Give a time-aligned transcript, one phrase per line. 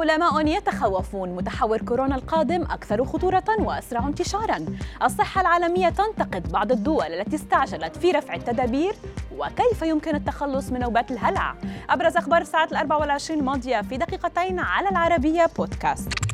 [0.00, 4.66] علماء يتخوفون متحور كورونا القادم أكثر خطورة وأسرع انتشارا.
[5.02, 8.94] الصحة العالمية تنتقد بعض الدول التي استعجلت في رفع التدابير
[9.38, 11.54] وكيف يمكن التخلص من نوبات الهلع؟
[11.90, 16.29] أبرز أخبار الساعة الأربع والعشرين الماضية في دقيقتين على العربية بودكاست.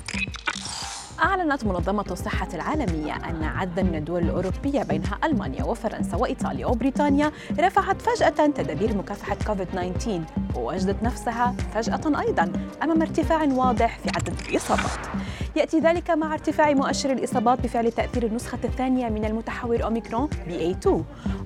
[1.23, 8.03] أعلنت منظمة الصحة العالمية أن عددا من الدول الأوروبية بينها ألمانيا وفرنسا وإيطاليا وبريطانيا رفعت
[8.03, 10.09] فجأة تدابير مكافحة كوفيد-19
[10.57, 12.53] ووجدت نفسها فجأة أيضا
[12.83, 15.07] أمام ارتفاع واضح في عدد الإصابات.
[15.57, 20.89] يأتي ذلك مع ارتفاع مؤشر الإصابات بفعل تأثير النسخة الثانية من المتحور أوميكرون BA2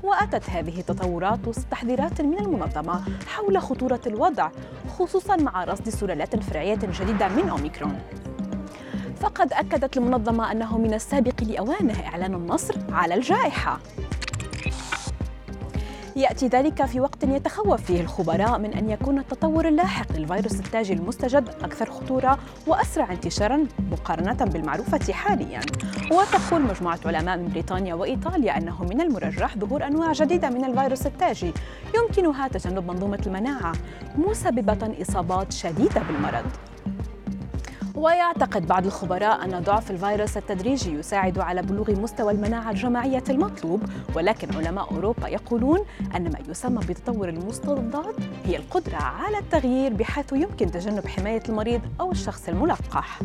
[0.03, 4.51] وأتت هذه التطورات وسط تحذيرات من المنظمة حول خطورة الوضع
[4.99, 7.99] خصوصا مع رصد سلالات فرعية جديدة من أوميكرون.
[9.21, 13.79] فقد أكدت المنظمة أنه من السابق لأوانه إعلان النصر على الجائحة.
[16.17, 21.49] يأتي ذلك في وقت يتخوف فيه الخبراء من أن يكون التطور اللاحق للفيروس التاجي المستجد
[21.49, 25.61] أكثر خطورة وأسرع انتشارا مقارنة بالمعروفة حاليا.
[26.13, 31.53] وتقول مجموعة علماء من بريطانيا وإيطاليا أنه من المرجح ظهور أنواع جديدة من الفيروس التاجي
[31.97, 33.73] يمكنها تجنب منظومة المناعة
[34.17, 36.45] مسببة إصابات شديدة بالمرض.
[38.01, 43.83] ويعتقد بعض الخبراء أن ضعف الفيروس التدريجي يساعد على بلوغ مستوى المناعة الجماعية المطلوب
[44.15, 45.81] ولكن علماء أوروبا يقولون
[46.17, 52.13] أن ما يسمى بتطور المستضدات هي القدرة على التغيير بحيث يمكن تجنب حماية المريض أو
[52.13, 53.21] الشخص الملقح.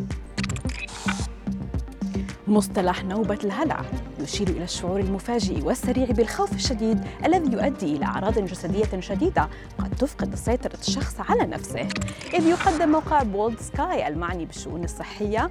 [2.48, 3.80] مصطلح نوبة الهلع.
[4.20, 10.34] يشير إلى الشعور المفاجئ والسريع بالخوف الشديد الذي يؤدي إلى أعراض جسدية شديدة قد تفقد
[10.34, 11.88] سيطرة الشخص على نفسه.
[12.34, 15.50] إذ يقدم موقع بولد سكاي المعني بالشؤون الصحية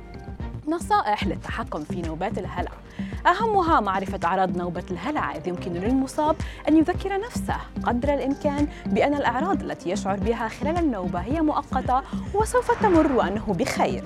[0.67, 2.71] نصائح للتحكم في نوبات الهلع.
[3.27, 6.35] أهمها معرفة أعراض نوبة الهلع إذ يمكن للمصاب
[6.67, 12.01] أن يذكر نفسه قدر الإمكان بأن الأعراض التي يشعر بها خلال النوبة هي مؤقتة
[12.33, 14.03] وسوف تمر وأنه بخير.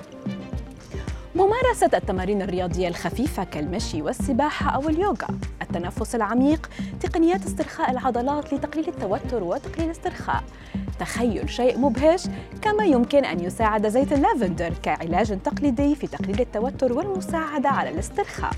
[1.34, 5.28] ممارسة التمارين الرياضية الخفيفة كالمشي والسباحة أو اليوغا،
[5.62, 6.70] التنفس العميق،
[7.00, 10.44] تقنيات استرخاء العضلات لتقليل التوتر وتقليل الاسترخاء.
[11.00, 12.26] تخيل شيء مبهج
[12.62, 18.52] كما يمكن أن يساعد زيت اللافندر كعلاج تقليدي في تقليل التوتر والمساعدة على الاسترخاء.